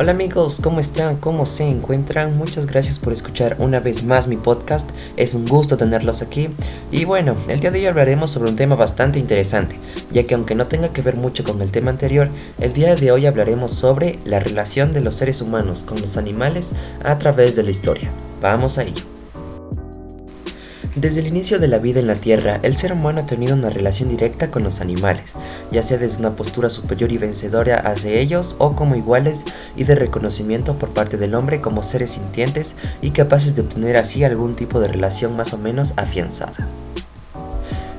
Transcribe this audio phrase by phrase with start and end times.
[0.00, 1.16] Hola amigos, ¿cómo están?
[1.16, 2.36] ¿Cómo se encuentran?
[2.36, 4.88] Muchas gracias por escuchar una vez más mi podcast.
[5.16, 6.50] Es un gusto tenerlos aquí.
[6.92, 9.74] Y bueno, el día de hoy hablaremos sobre un tema bastante interesante,
[10.12, 12.28] ya que aunque no tenga que ver mucho con el tema anterior,
[12.60, 16.74] el día de hoy hablaremos sobre la relación de los seres humanos con los animales
[17.02, 18.12] a través de la historia.
[18.40, 19.17] Vamos a ello.
[21.00, 23.70] Desde el inicio de la vida en la Tierra, el ser humano ha tenido una
[23.70, 25.34] relación directa con los animales,
[25.70, 29.44] ya sea desde una postura superior y vencedora hacia ellos o como iguales
[29.76, 34.24] y de reconocimiento por parte del hombre como seres sintientes y capaces de obtener así
[34.24, 36.66] algún tipo de relación más o menos afianzada.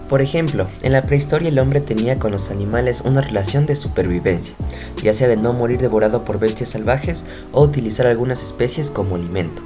[0.09, 4.55] Por ejemplo, en la prehistoria el hombre tenía con los animales una relación de supervivencia,
[5.01, 7.23] ya sea de no morir devorado por bestias salvajes
[7.53, 9.61] o utilizar algunas especies como alimento.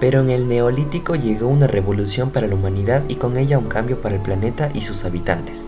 [0.00, 4.00] Pero en el neolítico llegó una revolución para la humanidad y con ella un cambio
[4.00, 5.66] para el planeta y sus habitantes.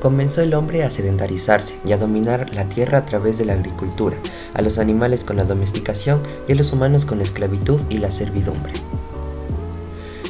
[0.00, 4.16] Comenzó el hombre a sedentarizarse y a dominar la tierra a través de la agricultura,
[4.54, 8.10] a los animales con la domesticación y a los humanos con la esclavitud y la
[8.10, 8.72] servidumbre.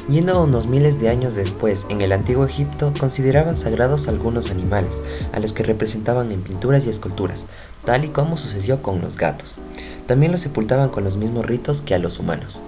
[0.09, 5.01] Yendo unos miles de años después, en el antiguo Egipto consideraban sagrados algunos animales,
[5.33, 7.45] a los que representaban en pinturas y esculturas,
[7.83, 9.57] tal y como sucedió con los gatos.
[10.05, 12.61] También los sepultaban con los mismos ritos que a los humanos.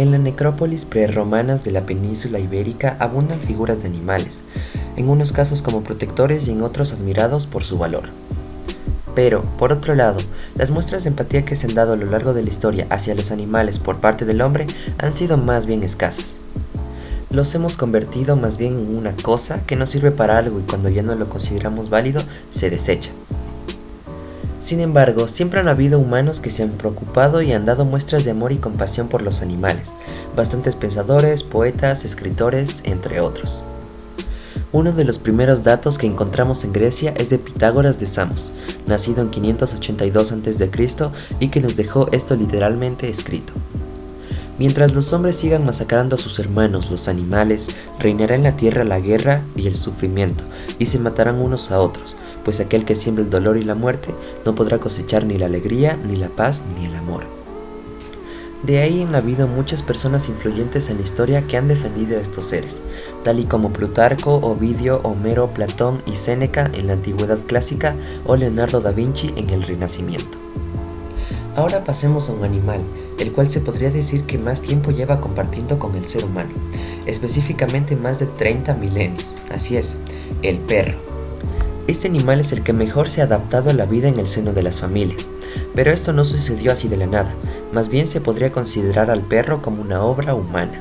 [0.00, 4.40] En la necrópolis prerromanas de la península ibérica abundan figuras de animales,
[4.96, 8.04] en unos casos como protectores y en otros admirados por su valor.
[9.14, 10.18] Pero, por otro lado,
[10.54, 13.14] las muestras de empatía que se han dado a lo largo de la historia hacia
[13.14, 16.38] los animales por parte del hombre han sido más bien escasas.
[17.28, 20.88] Los hemos convertido más bien en una cosa que nos sirve para algo y cuando
[20.88, 23.10] ya no lo consideramos válido, se desecha.
[24.60, 28.32] Sin embargo, siempre han habido humanos que se han preocupado y han dado muestras de
[28.32, 29.88] amor y compasión por los animales,
[30.36, 33.64] bastantes pensadores, poetas, escritores, entre otros.
[34.70, 38.52] Uno de los primeros datos que encontramos en Grecia es de Pitágoras de Samos,
[38.86, 40.70] nacido en 582 a.C.
[41.40, 43.54] y que nos dejó esto literalmente escrito.
[44.58, 47.68] Mientras los hombres sigan masacrando a sus hermanos, los animales,
[47.98, 50.44] reinará en la tierra la guerra y el sufrimiento,
[50.78, 52.14] y se matarán unos a otros,
[52.44, 54.14] pues aquel que siembra el dolor y la muerte
[54.44, 57.24] no podrá cosechar ni la alegría, ni la paz, ni el amor.
[58.62, 62.46] De ahí han habido muchas personas influyentes en la historia que han defendido a estos
[62.46, 62.82] seres,
[63.24, 67.94] tal y como Plutarco, Ovidio, Homero, Platón y Séneca en la antigüedad clásica
[68.26, 70.36] o Leonardo da Vinci en el Renacimiento.
[71.56, 72.80] Ahora pasemos a un animal,
[73.18, 76.50] el cual se podría decir que más tiempo lleva compartiendo con el ser humano,
[77.06, 79.96] específicamente más de 30 milenios, así es,
[80.42, 81.09] el perro.
[81.90, 84.52] Este animal es el que mejor se ha adaptado a la vida en el seno
[84.52, 85.26] de las familias,
[85.74, 87.34] pero esto no sucedió así de la nada,
[87.72, 90.80] más bien se podría considerar al perro como una obra humana.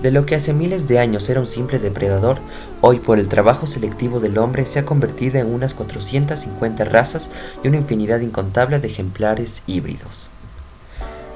[0.00, 2.38] De lo que hace miles de años era un simple depredador,
[2.80, 7.28] hoy por el trabajo selectivo del hombre se ha convertido en unas 450 razas
[7.62, 10.30] y una infinidad incontable de ejemplares híbridos.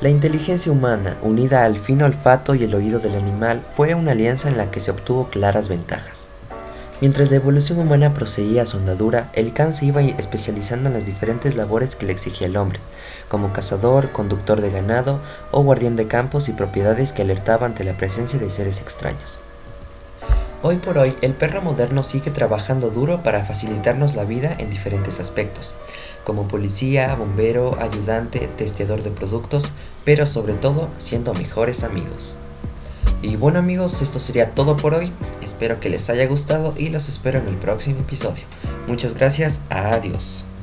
[0.01, 4.49] La inteligencia humana, unida al fino olfato y el oído del animal, fue una alianza
[4.49, 6.29] en la que se obtuvo claras ventajas.
[7.01, 11.05] Mientras la evolución humana procedía a su andadura, el can se iba especializando en las
[11.05, 12.79] diferentes labores que le exigía el hombre,
[13.29, 17.97] como cazador, conductor de ganado o guardián de campos y propiedades que alertaba ante la
[17.97, 19.41] presencia de seres extraños.
[20.63, 25.21] Hoy por hoy, el perro moderno sigue trabajando duro para facilitarnos la vida en diferentes
[25.21, 25.75] aspectos,
[26.23, 29.73] como policía, bombero, ayudante, testeador de productos,
[30.05, 32.37] pero sobre todo siendo mejores amigos.
[33.25, 35.11] Y bueno amigos, esto sería todo por hoy.
[35.43, 38.45] Espero que les haya gustado y los espero en el próximo episodio.
[38.87, 40.45] Muchas gracias, adiós.